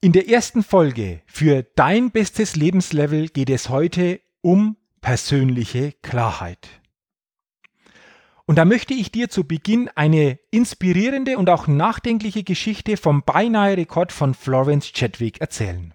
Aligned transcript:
In 0.00 0.12
der 0.12 0.28
ersten 0.28 0.62
Folge 0.62 1.22
für 1.26 1.64
dein 1.74 2.12
bestes 2.12 2.54
Lebenslevel 2.54 3.26
geht 3.30 3.50
es 3.50 3.68
heute 3.68 4.20
um 4.42 4.76
persönliche 5.00 5.90
Klarheit. 6.02 6.68
Und 8.46 8.58
da 8.58 8.64
möchte 8.64 8.94
ich 8.94 9.10
dir 9.10 9.28
zu 9.28 9.42
Beginn 9.42 9.90
eine 9.96 10.38
inspirierende 10.52 11.36
und 11.36 11.50
auch 11.50 11.66
nachdenkliche 11.66 12.44
Geschichte 12.44 12.96
vom 12.96 13.24
beinahe 13.24 13.76
Rekord 13.76 14.12
von 14.12 14.34
Florence 14.34 14.92
Chadwick 14.92 15.40
erzählen. 15.40 15.92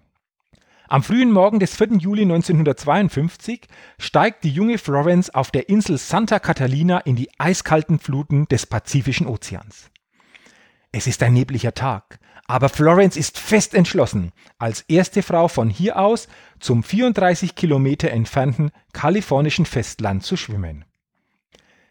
Am 0.86 1.02
frühen 1.02 1.32
Morgen 1.32 1.58
des 1.58 1.74
4. 1.74 1.94
Juli 1.96 2.24
1952 2.24 3.62
steigt 3.98 4.44
die 4.44 4.50
junge 4.50 4.76
Florence 4.76 5.30
auf 5.30 5.50
der 5.50 5.70
Insel 5.70 5.96
Santa 5.96 6.40
Catalina 6.40 6.98
in 6.98 7.16
die 7.16 7.30
eiskalten 7.38 7.98
Fluten 7.98 8.44
des 8.48 8.66
Pazifischen 8.66 9.26
Ozeans. 9.26 9.90
Es 10.92 11.06
ist 11.06 11.22
ein 11.22 11.32
nebliger 11.32 11.72
Tag, 11.72 12.20
aber 12.46 12.68
Florence 12.68 13.16
ist 13.16 13.38
fest 13.38 13.74
entschlossen, 13.74 14.32
als 14.58 14.82
erste 14.82 15.22
Frau 15.22 15.48
von 15.48 15.70
hier 15.70 15.98
aus 15.98 16.28
zum 16.60 16.82
34 16.82 17.54
Kilometer 17.54 18.10
entfernten 18.10 18.70
kalifornischen 18.92 19.64
Festland 19.64 20.22
zu 20.22 20.36
schwimmen. 20.36 20.84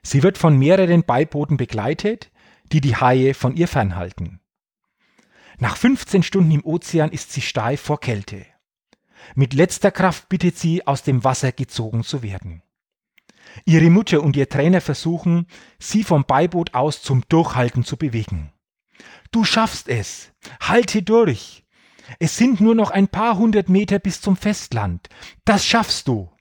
Sie 0.03 0.21
wird 0.21 0.37
von 0.37 0.57
mehreren 0.57 1.03
Beibooten 1.03 1.57
begleitet, 1.57 2.31
die 2.71 2.81
die 2.81 2.95
Haie 2.95 3.33
von 3.33 3.55
ihr 3.55 3.67
fernhalten. 3.67 4.41
Nach 5.57 5.77
15 5.77 6.23
Stunden 6.23 6.51
im 6.51 6.65
Ozean 6.65 7.11
ist 7.11 7.31
sie 7.31 7.41
steif 7.41 7.81
vor 7.81 7.99
Kälte. 7.99 8.45
Mit 9.35 9.53
letzter 9.53 9.91
Kraft 9.91 10.29
bittet 10.29 10.57
sie, 10.57 10.85
aus 10.85 11.03
dem 11.03 11.23
Wasser 11.23 11.51
gezogen 11.51 12.03
zu 12.03 12.21
werden. 12.21 12.61
Ihre 13.65 13.89
Mutter 13.89 14.21
und 14.21 14.35
ihr 14.35 14.49
Trainer 14.49 14.81
versuchen, 14.81 15.47
sie 15.79 16.03
vom 16.03 16.25
Beiboot 16.25 16.73
aus 16.73 17.01
zum 17.01 17.23
Durchhalten 17.29 17.83
zu 17.83 17.97
bewegen. 17.97 18.52
Du 19.33 19.43
schaffst 19.43 19.89
es. 19.89 20.31
Halte 20.61 21.01
durch. 21.01 21.65
Es 22.19 22.37
sind 22.37 22.61
nur 22.61 22.75
noch 22.75 22.91
ein 22.91 23.07
paar 23.07 23.37
hundert 23.37 23.67
Meter 23.67 23.97
bis 23.97 24.21
zum 24.21 24.37
Festland. 24.37 25.09
Das 25.43 25.65
schaffst 25.65 26.07
du. 26.07 26.31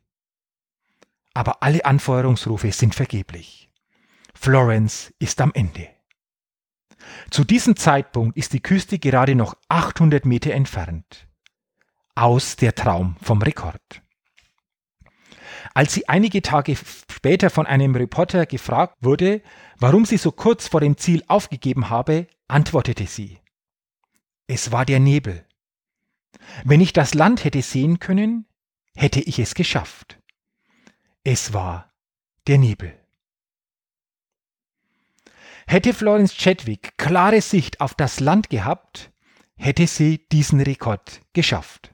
Aber 1.33 1.63
alle 1.63 1.87
Anfeuerungsrufe 1.87 2.71
sind 2.71 2.95
vergeblich. 2.95 3.71
Florence 4.35 5.15
ist 5.19 5.41
am 5.41 5.53
Ende. 5.55 5.89
Zu 7.31 7.45
diesem 7.45 7.77
Zeitpunkt 7.77 8.37
ist 8.37 8.53
die 8.53 8.61
Küste 8.61 8.99
gerade 8.99 9.35
noch 9.35 9.57
800 9.69 10.27
Meter 10.27 10.53
entfernt. 10.53 11.27
Aus 12.15 12.57
der 12.57 12.75
Traum 12.75 13.17
vom 13.23 13.41
Rekord. 13.41 14.03
Als 15.75 15.95
sie 15.95 16.09
einige 16.09 16.43
Tage 16.43 16.77
später 16.77 17.51
von 17.51 17.67
einem 17.67 17.95
Reporter 17.95 18.47
gefragt 18.47 18.97
wurde, 19.01 19.43
warum 19.79 20.05
sie 20.05 20.19
so 20.19 20.33
kurz 20.33 20.69
vor 20.69 20.81
dem 20.81 20.97
Ziel 20.97 21.23
aufgegeben 21.29 21.89
habe, 21.89 22.27
antwortete 22.49 23.07
sie. 23.07 23.39
Es 24.47 24.73
war 24.73 24.85
der 24.85 25.01
Nebel. 25.01 25.47
Wenn 26.65 26.81
ich 26.81 26.93
das 26.93 27.15
Land 27.15 27.45
hätte 27.45 27.63
sehen 27.63 27.99
können, 27.99 28.47
hätte 28.95 29.21
ich 29.21 29.39
es 29.39 29.55
geschafft. 29.55 30.19
Es 31.25 31.53
war 31.53 31.93
der 32.47 32.59
Nebel. 32.59 32.99
Hätte 35.67 35.95
Florence 35.95 36.35
Chadwick 36.37 36.99
klare 36.99 37.41
Sicht 37.41 37.81
auf 37.81 37.95
das 37.95 38.21
Land 38.21 38.51
gehabt, 38.51 39.13
hätte 39.57 39.87
sie 39.87 40.27
diesen 40.31 40.61
Rekord 40.61 41.23
geschafft. 41.33 41.92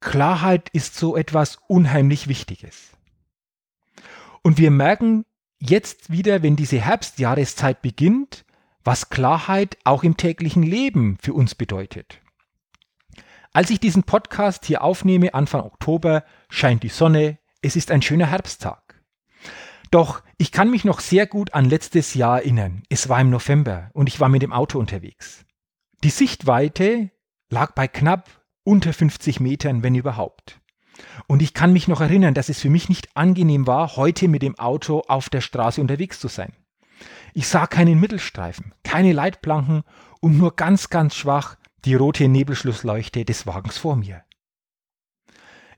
Klarheit 0.00 0.68
ist 0.72 0.94
so 0.94 1.16
etwas 1.16 1.58
unheimlich 1.66 2.28
Wichtiges. 2.28 2.92
Und 4.42 4.58
wir 4.58 4.70
merken 4.70 5.24
jetzt 5.58 6.10
wieder, 6.10 6.42
wenn 6.42 6.56
diese 6.56 6.80
Herbstjahreszeit 6.80 7.82
beginnt, 7.82 8.44
was 8.84 9.10
Klarheit 9.10 9.76
auch 9.84 10.04
im 10.04 10.16
täglichen 10.16 10.62
Leben 10.62 11.18
für 11.20 11.34
uns 11.34 11.54
bedeutet. 11.54 12.20
Als 13.52 13.70
ich 13.70 13.80
diesen 13.80 14.04
Podcast 14.04 14.64
hier 14.64 14.82
aufnehme, 14.82 15.34
Anfang 15.34 15.62
Oktober, 15.62 16.24
scheint 16.48 16.82
die 16.82 16.88
Sonne, 16.88 17.38
es 17.60 17.76
ist 17.76 17.90
ein 17.90 18.02
schöner 18.02 18.26
Herbsttag. 18.26 19.02
Doch 19.90 20.22
ich 20.36 20.52
kann 20.52 20.70
mich 20.70 20.84
noch 20.84 21.00
sehr 21.00 21.26
gut 21.26 21.54
an 21.54 21.64
letztes 21.64 22.14
Jahr 22.14 22.38
erinnern. 22.38 22.82
Es 22.88 23.08
war 23.08 23.20
im 23.20 23.30
November 23.30 23.90
und 23.94 24.08
ich 24.08 24.20
war 24.20 24.28
mit 24.28 24.42
dem 24.42 24.52
Auto 24.52 24.78
unterwegs. 24.78 25.44
Die 26.04 26.10
Sichtweite 26.10 27.10
lag 27.50 27.72
bei 27.72 27.88
knapp 27.88 28.37
unter 28.68 28.92
50 28.92 29.40
Metern, 29.40 29.82
wenn 29.82 29.94
überhaupt. 29.94 30.60
Und 31.26 31.40
ich 31.40 31.54
kann 31.54 31.72
mich 31.72 31.88
noch 31.88 32.02
erinnern, 32.02 32.34
dass 32.34 32.50
es 32.50 32.60
für 32.60 32.68
mich 32.68 32.90
nicht 32.90 33.16
angenehm 33.16 33.66
war, 33.66 33.96
heute 33.96 34.28
mit 34.28 34.42
dem 34.42 34.58
Auto 34.58 35.02
auf 35.08 35.30
der 35.30 35.40
Straße 35.40 35.80
unterwegs 35.80 36.20
zu 36.20 36.28
sein. 36.28 36.52
Ich 37.32 37.48
sah 37.48 37.66
keinen 37.66 37.98
Mittelstreifen, 37.98 38.74
keine 38.82 39.12
Leitplanken 39.14 39.84
und 40.20 40.36
nur 40.36 40.54
ganz, 40.54 40.90
ganz 40.90 41.14
schwach 41.14 41.56
die 41.86 41.94
rote 41.94 42.28
Nebelschlussleuchte 42.28 43.24
des 43.24 43.46
Wagens 43.46 43.78
vor 43.78 43.96
mir. 43.96 44.22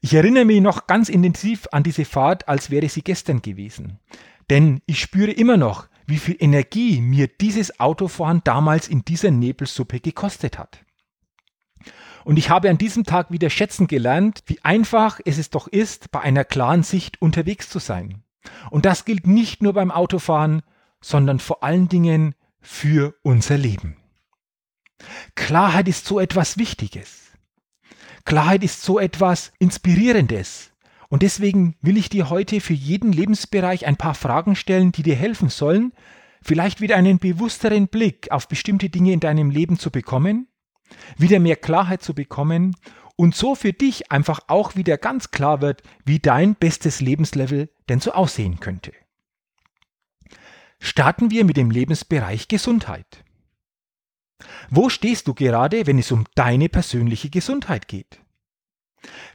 Ich 0.00 0.14
erinnere 0.14 0.44
mich 0.44 0.60
noch 0.60 0.88
ganz 0.88 1.08
intensiv 1.08 1.68
an 1.70 1.84
diese 1.84 2.04
Fahrt, 2.04 2.48
als 2.48 2.70
wäre 2.70 2.88
sie 2.88 3.02
gestern 3.02 3.40
gewesen. 3.40 4.00
Denn 4.48 4.80
ich 4.86 5.00
spüre 5.00 5.30
immer 5.30 5.56
noch, 5.56 5.86
wie 6.06 6.18
viel 6.18 6.36
Energie 6.40 7.00
mir 7.00 7.28
dieses 7.28 7.78
Autofahren 7.78 8.40
damals 8.42 8.88
in 8.88 9.04
dieser 9.04 9.30
Nebelsuppe 9.30 10.00
gekostet 10.00 10.58
hat. 10.58 10.84
Und 12.24 12.38
ich 12.38 12.50
habe 12.50 12.70
an 12.70 12.78
diesem 12.78 13.04
Tag 13.04 13.30
wieder 13.30 13.50
schätzen 13.50 13.86
gelernt, 13.86 14.42
wie 14.46 14.62
einfach 14.62 15.20
es 15.24 15.38
es 15.38 15.50
doch 15.50 15.68
ist, 15.68 16.10
bei 16.10 16.20
einer 16.20 16.44
klaren 16.44 16.82
Sicht 16.82 17.20
unterwegs 17.20 17.68
zu 17.68 17.78
sein. 17.78 18.22
Und 18.70 18.84
das 18.84 19.04
gilt 19.04 19.26
nicht 19.26 19.62
nur 19.62 19.72
beim 19.72 19.90
Autofahren, 19.90 20.62
sondern 21.00 21.38
vor 21.38 21.62
allen 21.62 21.88
Dingen 21.88 22.34
für 22.60 23.14
unser 23.22 23.56
Leben. 23.56 23.96
Klarheit 25.34 25.88
ist 25.88 26.06
so 26.06 26.20
etwas 26.20 26.58
Wichtiges. 26.58 27.30
Klarheit 28.24 28.62
ist 28.62 28.82
so 28.82 28.98
etwas 28.98 29.52
Inspirierendes. 29.58 30.72
Und 31.08 31.22
deswegen 31.22 31.74
will 31.80 31.96
ich 31.96 32.08
dir 32.08 32.30
heute 32.30 32.60
für 32.60 32.74
jeden 32.74 33.12
Lebensbereich 33.12 33.86
ein 33.86 33.96
paar 33.96 34.14
Fragen 34.14 34.54
stellen, 34.54 34.92
die 34.92 35.02
dir 35.02 35.16
helfen 35.16 35.48
sollen, 35.48 35.92
vielleicht 36.42 36.80
wieder 36.80 36.96
einen 36.96 37.18
bewussteren 37.18 37.88
Blick 37.88 38.30
auf 38.30 38.46
bestimmte 38.46 38.90
Dinge 38.90 39.12
in 39.12 39.20
deinem 39.20 39.50
Leben 39.50 39.78
zu 39.78 39.90
bekommen, 39.90 40.46
wieder 41.16 41.40
mehr 41.40 41.56
Klarheit 41.56 42.02
zu 42.02 42.14
bekommen 42.14 42.76
und 43.16 43.34
so 43.34 43.54
für 43.54 43.72
dich 43.72 44.10
einfach 44.10 44.40
auch 44.46 44.76
wieder 44.76 44.96
ganz 44.96 45.30
klar 45.30 45.60
wird, 45.60 45.82
wie 46.04 46.18
dein 46.18 46.54
bestes 46.54 47.00
Lebenslevel 47.00 47.70
denn 47.88 48.00
so 48.00 48.12
aussehen 48.12 48.60
könnte. 48.60 48.92
Starten 50.78 51.30
wir 51.30 51.44
mit 51.44 51.58
dem 51.58 51.70
Lebensbereich 51.70 52.48
Gesundheit. 52.48 53.24
Wo 54.70 54.88
stehst 54.88 55.28
du 55.28 55.34
gerade, 55.34 55.86
wenn 55.86 55.98
es 55.98 56.10
um 56.10 56.24
deine 56.34 56.70
persönliche 56.70 57.28
Gesundheit 57.28 57.88
geht? 57.88 58.20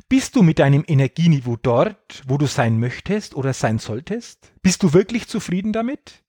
Bist 0.09 0.35
du 0.35 0.41
mit 0.41 0.59
deinem 0.59 0.83
Energieniveau 0.87 1.55
dort, 1.55 2.23
wo 2.27 2.37
du 2.37 2.47
sein 2.47 2.79
möchtest 2.79 3.35
oder 3.35 3.53
sein 3.53 3.79
solltest? 3.79 4.51
Bist 4.61 4.83
du 4.83 4.93
wirklich 4.93 5.27
zufrieden 5.27 5.73
damit? 5.73 6.23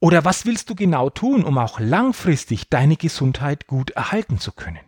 Oder 0.00 0.24
was 0.24 0.46
willst 0.46 0.70
du 0.70 0.74
genau 0.74 1.10
tun, 1.10 1.44
um 1.44 1.58
auch 1.58 1.78
langfristig 1.78 2.70
deine 2.70 2.96
Gesundheit 2.96 3.66
gut 3.66 3.90
erhalten 3.90 4.38
zu 4.38 4.50
können? 4.52 4.80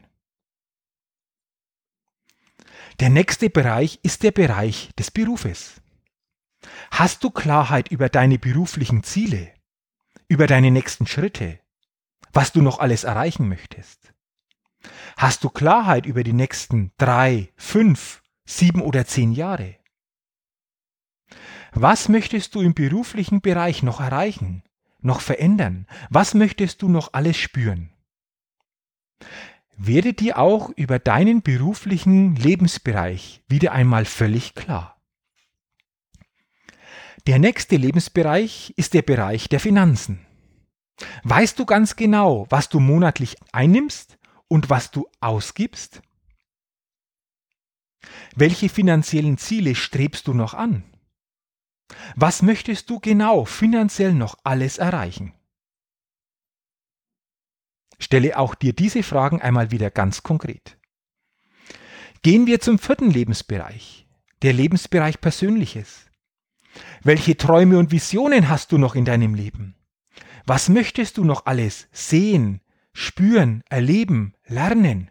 Der 3.01 3.11
nächste 3.11 3.51
Bereich 3.51 4.01
ist 4.03 4.23
der 4.23 4.33
Bereich 4.33 4.91
des 4.99 5.11
Berufes. 5.11 5.83
Hast 6.91 7.25
du 7.25 7.31
Klarheit 7.31 7.89
über 7.89 8.09
deine 8.09 8.39
beruflichen 8.39 9.03
Ziele, 9.03 9.53
über 10.29 10.47
deine 10.47 10.71
nächsten 10.71 11.07
Schritte, 11.07 11.61
was 12.33 12.53
du 12.53 12.63
noch 12.63 12.79
alles 12.79 13.05
erreichen 13.05 13.49
möchtest? 13.49 14.15
Hast 15.17 15.45
du 15.45 15.51
Klarheit 15.51 16.07
über 16.07 16.25
die 16.25 16.33
nächsten 16.33 16.93
drei, 16.97 17.53
fünf, 17.57 18.23
sieben 18.47 18.81
oder 18.81 19.07
zehn 19.07 19.33
Jahre? 19.33 19.77
Was 21.73 22.09
möchtest 22.09 22.55
du 22.55 22.61
im 22.61 22.75
beruflichen 22.75 23.41
Bereich 23.41 23.83
noch 23.83 24.01
erreichen, 24.01 24.63
noch 25.05 25.21
verändern? 25.21 25.87
Was 26.11 26.35
möchtest 26.35 26.83
du 26.83 26.89
noch 26.89 27.13
alles 27.13 27.37
spüren? 27.37 27.93
Werde 29.77 30.13
dir 30.13 30.39
auch 30.39 30.71
über 30.77 30.99
deinen 30.99 31.43
beruflichen 31.43 32.37
Lebensbereich 32.37 33.43
wieder 33.49 33.73
einmal 33.73 34.05
völlig 34.05 34.55
klar. 34.55 35.01
Der 37.27 37.39
nächste 37.39 37.77
Lebensbereich 37.77 38.75
ist 38.77 38.95
der 38.95 39.03
Bereich 39.03 39.49
der 39.49 39.61
Finanzen. 39.61 40.27
Weißt 41.23 41.59
du 41.59 41.67
ganz 41.67 41.97
genau, 41.97 42.47
was 42.51 42.69
du 42.69 42.81
monatlich 42.81 43.37
einnimmst 43.53 44.19
und 44.49 44.71
was 44.71 44.91
du 44.91 45.09
ausgibst? 45.21 46.03
Welche 48.35 48.69
finanziellen 48.69 49.39
Ziele 49.39 49.75
strebst 49.75 50.27
du 50.27 50.35
noch 50.35 50.55
an? 50.55 50.85
Was 52.17 52.43
möchtest 52.43 52.91
du 52.91 53.01
genau 53.01 53.45
finanziell 53.45 54.15
noch 54.15 54.39
alles 54.45 54.79
erreichen? 54.79 55.33
Stelle 57.99 58.39
auch 58.39 58.55
dir 58.55 58.73
diese 58.73 59.03
Fragen 59.03 59.41
einmal 59.41 59.71
wieder 59.71 59.91
ganz 59.91 60.23
konkret. 60.23 60.77
Gehen 62.23 62.47
wir 62.47 62.61
zum 62.61 62.79
vierten 62.79 63.11
Lebensbereich, 63.11 64.07
der 64.43 64.53
Lebensbereich 64.53 65.21
Persönliches. 65.21 66.07
Welche 67.03 67.37
Träume 67.37 67.79
und 67.79 67.91
Visionen 67.91 68.49
hast 68.49 68.73
du 68.73 68.79
noch 68.79 68.95
in 68.95 69.05
deinem 69.05 69.35
Leben? 69.35 69.77
Was 70.47 70.69
möchtest 70.69 71.19
du 71.19 71.25
noch 71.25 71.47
alles 71.47 71.89
sehen, 71.93 72.61
spüren, 72.93 73.63
erleben, 73.69 74.35
lernen? 74.47 75.11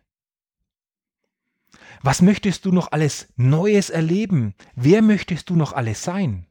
Was 2.01 2.21
möchtest 2.21 2.65
du 2.65 2.71
noch 2.71 2.91
alles 2.91 3.31
Neues 3.35 3.89
erleben? 3.89 4.55
Wer 4.75 5.01
möchtest 5.01 5.49
du 5.49 5.55
noch 5.55 5.73
alles 5.73 6.03
sein? 6.03 6.47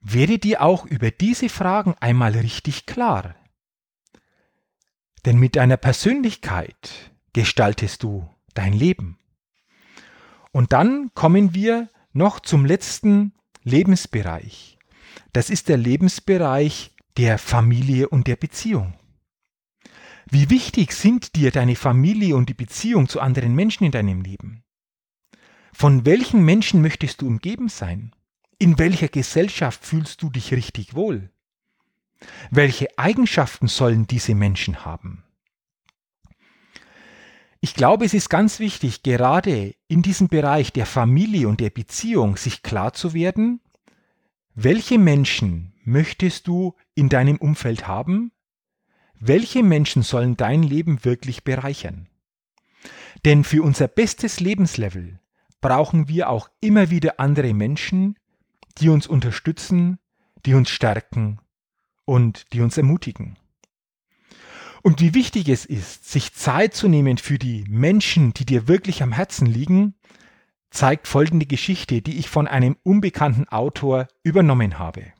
Werde 0.00 0.38
dir 0.38 0.62
auch 0.62 0.86
über 0.86 1.10
diese 1.10 1.48
Fragen 1.48 1.94
einmal 2.00 2.32
richtig 2.32 2.86
klar. 2.86 3.34
Denn 5.24 5.38
mit 5.38 5.56
deiner 5.56 5.76
Persönlichkeit 5.76 7.12
gestaltest 7.32 8.02
du 8.02 8.28
dein 8.54 8.72
Leben. 8.72 9.18
Und 10.52 10.72
dann 10.72 11.10
kommen 11.14 11.54
wir 11.54 11.90
noch 12.12 12.40
zum 12.40 12.64
letzten 12.64 13.34
Lebensbereich. 13.62 14.78
Das 15.32 15.50
ist 15.50 15.68
der 15.68 15.76
Lebensbereich 15.76 16.92
der 17.16 17.38
Familie 17.38 18.08
und 18.08 18.26
der 18.26 18.36
Beziehung. 18.36 18.94
Wie 20.28 20.48
wichtig 20.48 20.92
sind 20.92 21.36
dir 21.36 21.50
deine 21.50 21.76
Familie 21.76 22.36
und 22.36 22.48
die 22.48 22.54
Beziehung 22.54 23.08
zu 23.08 23.20
anderen 23.20 23.54
Menschen 23.54 23.84
in 23.84 23.92
deinem 23.92 24.22
Leben? 24.22 24.64
Von 25.72 26.04
welchen 26.06 26.44
Menschen 26.44 26.82
möchtest 26.82 27.20
du 27.20 27.26
umgeben 27.26 27.68
sein? 27.68 28.14
In 28.62 28.78
welcher 28.78 29.08
Gesellschaft 29.08 29.86
fühlst 29.86 30.20
du 30.20 30.28
dich 30.28 30.52
richtig 30.52 30.94
wohl? 30.94 31.30
Welche 32.50 32.88
Eigenschaften 32.98 33.68
sollen 33.68 34.06
diese 34.06 34.34
Menschen 34.34 34.84
haben? 34.84 35.24
Ich 37.62 37.72
glaube, 37.72 38.04
es 38.04 38.12
ist 38.12 38.28
ganz 38.28 38.58
wichtig, 38.58 39.02
gerade 39.02 39.74
in 39.88 40.02
diesem 40.02 40.28
Bereich 40.28 40.74
der 40.74 40.84
Familie 40.84 41.48
und 41.48 41.60
der 41.60 41.70
Beziehung 41.70 42.36
sich 42.36 42.62
klar 42.62 42.92
zu 42.92 43.14
werden, 43.14 43.62
welche 44.54 44.98
Menschen 44.98 45.72
möchtest 45.82 46.46
du 46.46 46.76
in 46.94 47.08
deinem 47.08 47.38
Umfeld 47.38 47.86
haben? 47.86 48.30
Welche 49.14 49.62
Menschen 49.62 50.02
sollen 50.02 50.36
dein 50.36 50.62
Leben 50.62 51.02
wirklich 51.06 51.44
bereichern? 51.44 52.10
Denn 53.24 53.42
für 53.42 53.62
unser 53.62 53.88
bestes 53.88 54.38
Lebenslevel 54.38 55.18
brauchen 55.62 56.08
wir 56.08 56.28
auch 56.28 56.50
immer 56.60 56.90
wieder 56.90 57.20
andere 57.20 57.54
Menschen, 57.54 58.16
die 58.78 58.88
uns 58.88 59.06
unterstützen, 59.06 59.98
die 60.46 60.54
uns 60.54 60.70
stärken 60.70 61.40
und 62.04 62.52
die 62.52 62.60
uns 62.60 62.76
ermutigen. 62.76 63.36
Und 64.82 65.00
wie 65.00 65.14
wichtig 65.14 65.48
es 65.48 65.66
ist, 65.66 66.10
sich 66.10 66.32
Zeit 66.34 66.74
zu 66.74 66.88
nehmen 66.88 67.18
für 67.18 67.38
die 67.38 67.64
Menschen, 67.68 68.32
die 68.32 68.46
dir 68.46 68.66
wirklich 68.66 69.02
am 69.02 69.12
Herzen 69.12 69.46
liegen, 69.46 69.94
zeigt 70.70 71.06
folgende 71.06 71.46
Geschichte, 71.46 72.00
die 72.00 72.18
ich 72.18 72.30
von 72.30 72.48
einem 72.48 72.76
unbekannten 72.82 73.48
Autor 73.48 74.08
übernommen 74.22 74.78
habe. 74.78 75.12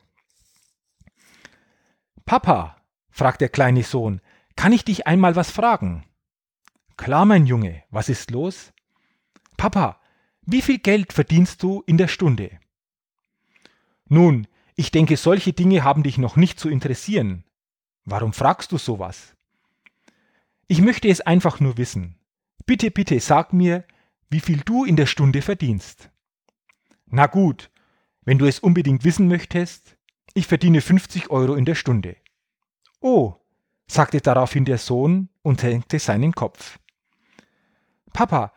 Papa, 2.24 2.76
fragt 3.10 3.40
der 3.40 3.48
kleine 3.48 3.82
Sohn, 3.82 4.20
kann 4.56 4.72
ich 4.72 4.84
dich 4.84 5.06
einmal 5.06 5.36
was 5.36 5.50
fragen? 5.50 6.04
Klar, 6.96 7.24
mein 7.26 7.46
Junge, 7.46 7.82
was 7.90 8.08
ist 8.08 8.30
los? 8.30 8.72
Papa, 9.56 10.00
wie 10.42 10.62
viel 10.62 10.78
Geld 10.78 11.12
verdienst 11.12 11.62
du 11.62 11.82
in 11.86 11.98
der 11.98 12.08
Stunde? 12.08 12.58
Nun, 14.10 14.48
ich 14.74 14.90
denke, 14.90 15.16
solche 15.16 15.52
Dinge 15.52 15.84
haben 15.84 16.02
dich 16.02 16.18
noch 16.18 16.34
nicht 16.34 16.58
zu 16.58 16.68
interessieren. 16.68 17.44
Warum 18.04 18.32
fragst 18.32 18.72
du 18.72 18.76
sowas? 18.76 19.36
Ich 20.66 20.80
möchte 20.80 21.06
es 21.06 21.20
einfach 21.20 21.60
nur 21.60 21.78
wissen. 21.78 22.18
Bitte, 22.66 22.90
bitte 22.90 23.20
sag 23.20 23.52
mir, 23.52 23.84
wie 24.28 24.40
viel 24.40 24.62
du 24.64 24.84
in 24.84 24.96
der 24.96 25.06
Stunde 25.06 25.42
verdienst. 25.42 26.10
Na 27.06 27.26
gut, 27.26 27.70
wenn 28.24 28.38
du 28.38 28.46
es 28.46 28.58
unbedingt 28.58 29.04
wissen 29.04 29.28
möchtest, 29.28 29.96
ich 30.34 30.48
verdiene 30.48 30.80
50 30.80 31.30
Euro 31.30 31.54
in 31.54 31.64
der 31.64 31.76
Stunde. 31.76 32.16
Oh, 33.00 33.34
sagte 33.86 34.20
daraufhin 34.20 34.64
der 34.64 34.78
Sohn 34.78 35.28
und 35.42 35.62
hängte 35.62 36.00
seinen 36.00 36.32
Kopf. 36.32 36.80
Papa, 38.12 38.52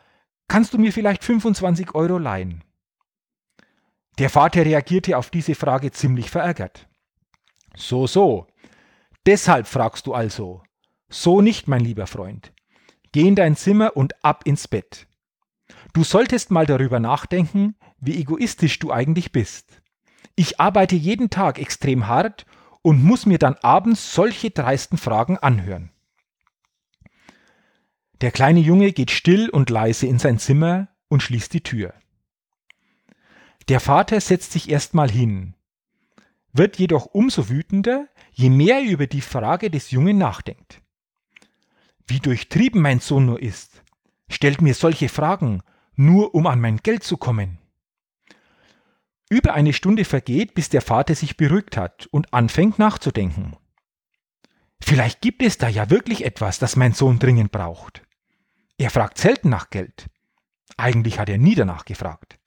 kannst 0.48 0.74
du 0.74 0.78
mir 0.78 0.92
vielleicht 0.92 1.22
25 1.22 1.94
Euro 1.94 2.18
leihen? 2.18 2.63
Der 4.18 4.30
Vater 4.30 4.64
reagierte 4.64 5.18
auf 5.18 5.30
diese 5.30 5.54
Frage 5.54 5.90
ziemlich 5.90 6.30
verärgert. 6.30 6.88
So, 7.76 8.06
so. 8.06 8.46
Deshalb 9.26 9.66
fragst 9.66 10.06
du 10.06 10.14
also. 10.14 10.62
So 11.08 11.40
nicht, 11.40 11.66
mein 11.66 11.80
lieber 11.80 12.06
Freund. 12.06 12.52
Geh 13.12 13.26
in 13.26 13.34
dein 13.34 13.56
Zimmer 13.56 13.96
und 13.96 14.24
ab 14.24 14.42
ins 14.44 14.68
Bett. 14.68 15.06
Du 15.92 16.04
solltest 16.04 16.50
mal 16.50 16.66
darüber 16.66 17.00
nachdenken, 17.00 17.76
wie 18.00 18.18
egoistisch 18.18 18.78
du 18.78 18.92
eigentlich 18.92 19.32
bist. 19.32 19.82
Ich 20.36 20.60
arbeite 20.60 20.96
jeden 20.96 21.30
Tag 21.30 21.58
extrem 21.58 22.06
hart 22.06 22.46
und 22.82 23.02
muss 23.02 23.26
mir 23.26 23.38
dann 23.38 23.54
abends 23.62 24.14
solche 24.14 24.50
dreisten 24.50 24.98
Fragen 24.98 25.38
anhören. 25.38 25.90
Der 28.20 28.30
kleine 28.30 28.60
Junge 28.60 28.92
geht 28.92 29.10
still 29.10 29.48
und 29.48 29.70
leise 29.70 30.06
in 30.06 30.18
sein 30.18 30.38
Zimmer 30.38 30.88
und 31.08 31.22
schließt 31.22 31.52
die 31.52 31.62
Tür. 31.62 31.94
Der 33.68 33.80
Vater 33.80 34.20
setzt 34.20 34.52
sich 34.52 34.68
erstmal 34.68 35.10
hin, 35.10 35.54
wird 36.52 36.78
jedoch 36.78 37.06
umso 37.06 37.48
wütender, 37.48 38.08
je 38.32 38.50
mehr 38.50 38.76
er 38.76 38.90
über 38.90 39.06
die 39.06 39.22
Frage 39.22 39.70
des 39.70 39.90
Jungen 39.90 40.18
nachdenkt. 40.18 40.82
Wie 42.06 42.20
durchtrieben 42.20 42.82
mein 42.82 43.00
Sohn 43.00 43.24
nur 43.24 43.40
ist, 43.40 43.82
stellt 44.28 44.60
mir 44.60 44.74
solche 44.74 45.08
Fragen, 45.08 45.62
nur 45.94 46.34
um 46.34 46.46
an 46.46 46.60
mein 46.60 46.76
Geld 46.78 47.04
zu 47.04 47.16
kommen. 47.16 47.58
Über 49.30 49.54
eine 49.54 49.72
Stunde 49.72 50.04
vergeht, 50.04 50.54
bis 50.54 50.68
der 50.68 50.82
Vater 50.82 51.14
sich 51.14 51.36
beruhigt 51.36 51.76
hat 51.78 52.06
und 52.06 52.34
anfängt 52.34 52.78
nachzudenken. 52.78 53.56
Vielleicht 54.80 55.22
gibt 55.22 55.42
es 55.42 55.56
da 55.56 55.68
ja 55.68 55.88
wirklich 55.88 56.24
etwas, 56.26 56.58
das 56.58 56.76
mein 56.76 56.92
Sohn 56.92 57.18
dringend 57.18 57.50
braucht. 57.50 58.02
Er 58.76 58.90
fragt 58.90 59.16
selten 59.16 59.48
nach 59.48 59.70
Geld. 59.70 60.10
Eigentlich 60.76 61.18
hat 61.18 61.30
er 61.30 61.38
nie 61.38 61.54
danach 61.54 61.86
gefragt. 61.86 62.38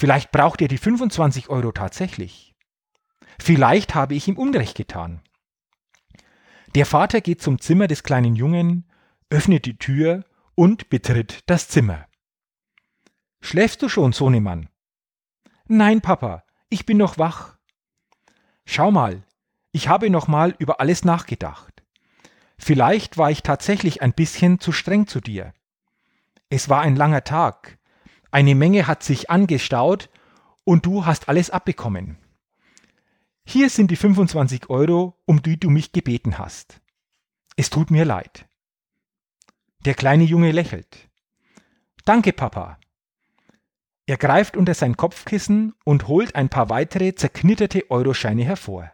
Vielleicht 0.00 0.32
braucht 0.32 0.62
er 0.62 0.68
die 0.68 0.78
25 0.78 1.50
Euro 1.50 1.72
tatsächlich. 1.72 2.54
Vielleicht 3.38 3.94
habe 3.94 4.14
ich 4.14 4.28
ihm 4.28 4.38
Unrecht 4.38 4.74
getan. 4.74 5.20
Der 6.74 6.86
Vater 6.86 7.20
geht 7.20 7.42
zum 7.42 7.60
Zimmer 7.60 7.86
des 7.86 8.02
kleinen 8.02 8.34
Jungen, 8.34 8.90
öffnet 9.28 9.66
die 9.66 9.76
Tür 9.76 10.24
und 10.54 10.88
betritt 10.88 11.40
das 11.44 11.68
Zimmer. 11.68 12.06
Schläfst 13.42 13.82
du 13.82 13.90
schon, 13.90 14.12
Sohnemann? 14.12 14.70
Nein, 15.66 16.00
Papa, 16.00 16.44
ich 16.70 16.86
bin 16.86 16.96
noch 16.96 17.18
wach. 17.18 17.58
Schau 18.64 18.90
mal, 18.90 19.22
ich 19.70 19.88
habe 19.88 20.08
noch 20.08 20.28
mal 20.28 20.54
über 20.58 20.80
alles 20.80 21.04
nachgedacht. 21.04 21.82
Vielleicht 22.56 23.18
war 23.18 23.30
ich 23.30 23.42
tatsächlich 23.42 24.00
ein 24.00 24.14
bisschen 24.14 24.60
zu 24.60 24.72
streng 24.72 25.06
zu 25.06 25.20
dir. 25.20 25.52
Es 26.48 26.70
war 26.70 26.80
ein 26.80 26.96
langer 26.96 27.22
Tag. 27.22 27.79
Eine 28.30 28.54
Menge 28.54 28.86
hat 28.86 29.02
sich 29.02 29.30
angestaut 29.30 30.08
und 30.64 30.86
du 30.86 31.06
hast 31.06 31.28
alles 31.28 31.50
abbekommen. 31.50 32.16
Hier 33.44 33.70
sind 33.70 33.90
die 33.90 33.96
25 33.96 34.70
Euro, 34.70 35.16
um 35.26 35.42
die 35.42 35.58
du 35.58 35.70
mich 35.70 35.92
gebeten 35.92 36.38
hast. 36.38 36.80
Es 37.56 37.70
tut 37.70 37.90
mir 37.90 38.04
leid. 38.04 38.46
Der 39.84 39.94
kleine 39.94 40.24
Junge 40.24 40.52
lächelt. 40.52 41.08
Danke, 42.04 42.32
Papa. 42.32 42.78
Er 44.06 44.16
greift 44.16 44.56
unter 44.56 44.74
sein 44.74 44.96
Kopfkissen 44.96 45.74
und 45.84 46.08
holt 46.08 46.34
ein 46.34 46.48
paar 46.48 46.68
weitere 46.68 47.14
zerknitterte 47.14 47.90
Euroscheine 47.90 48.44
hervor. 48.44 48.90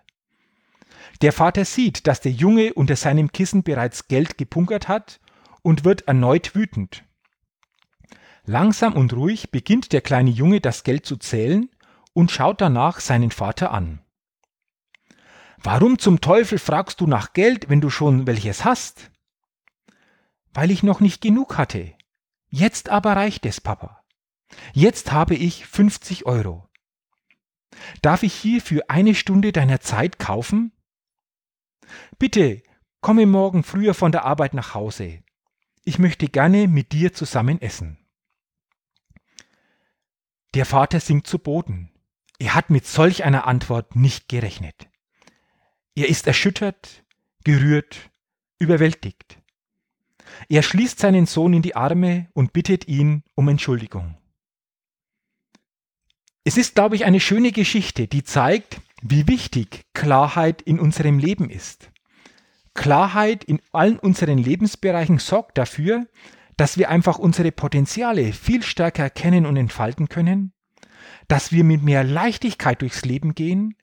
Der 1.23 1.33
Vater 1.33 1.65
sieht, 1.65 2.07
dass 2.07 2.21
der 2.21 2.33
Junge 2.33 2.75
unter 2.75 2.97
seinem 2.97 3.33
Kissen 3.33 3.63
bereits 3.63 4.09
Geld 4.09 4.37
gepunkert 4.37 4.89
hat 4.89 5.21
und 5.63 5.85
wird 5.85 6.03
erneut 6.03 6.55
wütend. 6.55 7.06
Langsam 8.49 8.95
und 8.95 9.13
ruhig 9.13 9.51
beginnt 9.51 9.93
der 9.93 10.01
kleine 10.01 10.31
Junge 10.31 10.61
das 10.61 10.85
Geld 10.85 11.05
zu 11.05 11.17
zählen 11.17 11.69
und 12.13 12.31
schaut 12.31 12.61
danach 12.61 13.01
seinen 13.01 13.33
Vater 13.33 13.73
an. 13.73 14.01
Warum 15.59 15.99
zum 15.99 16.21
Teufel 16.21 16.61
fragst 16.61 17.01
du 17.01 17.09
nach 17.09 17.33
Geld, 17.33 17.69
wenn 17.69 17.81
du 17.81 17.91
schon 17.91 18.29
welches 18.29 18.65
hast? 18.65 19.11
Weil 20.55 20.71
ich 20.71 20.85
noch 20.85 21.01
nicht 21.01 21.21
genug 21.21 21.59
hatte. 21.59 21.93
Jetzt 22.49 22.89
aber 22.89 23.17
reicht 23.17 23.45
es, 23.47 23.61
Papa. 23.61 24.05
Jetzt 24.73 25.11
habe 25.11 25.35
ich 25.35 25.67
50 25.67 26.25
Euro. 26.25 26.69
Darf 28.01 28.23
ich 28.23 28.33
hier 28.33 28.63
für 28.63 28.89
eine 28.89 29.17
Stunde 29.17 29.51
deiner 29.51 29.81
Zeit 29.81 30.21
kaufen? 30.21 30.71
Bitte, 32.19 32.63
komme 33.01 33.27
morgen 33.27 33.65
früher 33.65 33.93
von 33.93 34.13
der 34.13 34.25
Arbeit 34.25 34.55
nach 34.55 34.75
Hause. 34.75 35.23
Ich 35.85 35.99
möchte 35.99 36.29
gerne 36.29 36.69
mit 36.69 36.93
dir 36.93 37.13
zusammen 37.13 37.61
essen. 37.61 38.06
Der 40.57 40.65
Vater 40.65 41.01
sinkt 41.01 41.27
zu 41.27 41.39
Boden. 41.39 41.91
Er 42.39 42.55
hat 42.55 42.71
mit 42.71 42.87
solch 42.87 43.25
einer 43.25 43.47
Antwort 43.47 43.95
nicht 43.95 44.27
gerechnet. 44.27 44.89
Er 45.95 46.09
ist 46.09 46.27
erschüttert, 46.27 47.05
gerührt, 47.45 48.11
überwältigt. 48.59 49.37
Er 50.49 50.63
schließt 50.63 50.99
seinen 50.99 51.27
Sohn 51.27 51.53
in 51.53 51.61
die 51.61 51.77
Arme 51.77 52.31
und 52.33 52.55
bittet 52.55 52.89
ihn 52.89 53.23
um 53.35 53.49
Entschuldigung. 53.49 54.17
Es 56.43 56.57
ist, 56.57 56.75
glaube 56.75 56.97
ich, 56.97 57.05
eine 57.05 57.21
schöne 57.21 57.53
Geschichte, 57.53 58.09
die 58.09 58.25
zeigt, 58.25 58.81
wie 59.03 59.29
wichtig 59.29 59.85
Klarheit 59.93 60.63
in 60.63 60.81
unserem 60.81 61.19
Leben 61.19 61.51
ist. 61.51 61.91
Klarheit 62.73 63.45
in 63.45 63.61
allen 63.73 63.99
unseren 63.99 64.39
Lebensbereichen 64.39 65.19
sorgt 65.19 65.59
dafür, 65.59 66.07
dass 66.57 66.79
wir 66.79 66.89
einfach 66.91 67.19
unsere 67.19 67.53
Potenziale 67.53 68.33
viel 68.33 68.63
stärker 68.63 69.05
erkennen 69.05 69.47
und 69.47 69.57
entfalten 69.57 70.09
können, 70.09 70.53
dass 71.29 71.53
wir 71.53 71.65
mit 71.65 71.83
mehr 71.83 72.05
Leichtigkeit 72.05 72.83
durchs 72.83 73.05
Leben 73.05 73.35
gehen, 73.35 73.75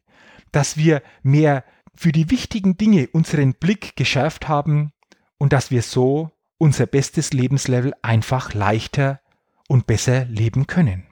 dass 0.51 0.77
wir 0.77 1.03
mehr 1.21 1.63
für 1.95 2.11
die 2.11 2.31
wichtigen 2.31 2.77
Dinge 2.77 3.07
unseren 3.11 3.53
Blick 3.53 3.95
geschärft 3.95 4.47
haben 4.47 4.91
und 5.37 5.53
dass 5.53 5.71
wir 5.71 5.81
so 5.81 6.31
unser 6.57 6.85
bestes 6.85 7.33
Lebenslevel 7.33 7.93
einfach 8.01 8.53
leichter 8.53 9.21
und 9.67 9.85
besser 9.85 10.25
leben 10.25 10.65
können. 10.67 11.05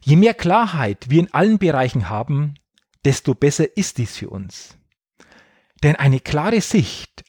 Je 0.00 0.16
mehr 0.16 0.34
Klarheit 0.34 1.08
wir 1.08 1.20
in 1.20 1.32
allen 1.32 1.58
Bereichen 1.58 2.10
haben, 2.10 2.54
desto 3.04 3.34
besser 3.34 3.76
ist 3.76 3.98
dies 3.98 4.16
für 4.16 4.28
uns. 4.28 4.76
Denn 5.82 5.96
eine 5.96 6.20
klare 6.20 6.60
Sicht 6.60 7.23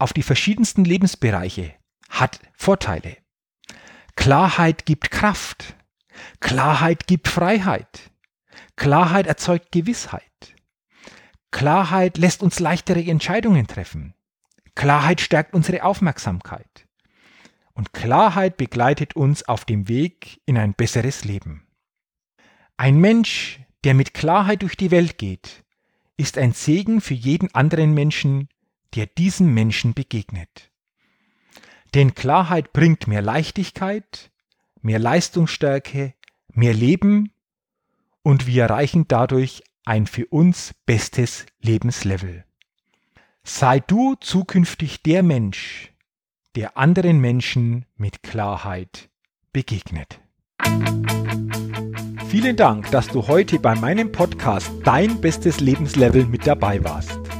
auf 0.00 0.12
die 0.12 0.22
verschiedensten 0.22 0.84
Lebensbereiche 0.84 1.74
hat 2.08 2.40
Vorteile. 2.54 3.16
Klarheit 4.16 4.86
gibt 4.86 5.10
Kraft. 5.10 5.76
Klarheit 6.40 7.06
gibt 7.06 7.28
Freiheit. 7.28 8.10
Klarheit 8.76 9.26
erzeugt 9.26 9.72
Gewissheit. 9.72 10.54
Klarheit 11.50 12.18
lässt 12.18 12.42
uns 12.42 12.60
leichtere 12.60 13.00
Entscheidungen 13.00 13.66
treffen. 13.66 14.14
Klarheit 14.74 15.20
stärkt 15.20 15.54
unsere 15.54 15.84
Aufmerksamkeit. 15.84 16.86
Und 17.72 17.92
Klarheit 17.92 18.56
begleitet 18.56 19.16
uns 19.16 19.42
auf 19.48 19.64
dem 19.64 19.88
Weg 19.88 20.40
in 20.46 20.56
ein 20.58 20.74
besseres 20.74 21.24
Leben. 21.24 21.66
Ein 22.76 22.98
Mensch, 22.98 23.60
der 23.84 23.94
mit 23.94 24.14
Klarheit 24.14 24.62
durch 24.62 24.76
die 24.76 24.90
Welt 24.90 25.18
geht, 25.18 25.64
ist 26.16 26.38
ein 26.38 26.52
Segen 26.52 27.00
für 27.00 27.14
jeden 27.14 27.54
anderen 27.54 27.94
Menschen, 27.94 28.48
der 28.94 29.06
diesem 29.06 29.52
Menschen 29.54 29.94
begegnet. 29.94 30.70
Denn 31.94 32.14
Klarheit 32.14 32.72
bringt 32.72 33.06
mehr 33.06 33.22
Leichtigkeit, 33.22 34.30
mehr 34.80 34.98
Leistungsstärke, 34.98 36.14
mehr 36.52 36.74
Leben 36.74 37.32
und 38.22 38.46
wir 38.46 38.64
erreichen 38.64 39.06
dadurch 39.08 39.62
ein 39.84 40.06
für 40.06 40.26
uns 40.26 40.74
bestes 40.86 41.46
Lebenslevel. 41.60 42.44
Sei 43.42 43.80
du 43.80 44.14
zukünftig 44.16 45.02
der 45.02 45.22
Mensch, 45.22 45.92
der 46.54 46.76
anderen 46.76 47.18
Menschen 47.18 47.86
mit 47.96 48.22
Klarheit 48.22 49.08
begegnet. 49.52 50.20
Vielen 52.28 52.56
Dank, 52.56 52.90
dass 52.90 53.08
du 53.08 53.26
heute 53.26 53.58
bei 53.58 53.74
meinem 53.74 54.12
Podcast 54.12 54.70
Dein 54.84 55.20
bestes 55.20 55.58
Lebenslevel 55.58 56.26
mit 56.26 56.46
dabei 56.46 56.84
warst. 56.84 57.39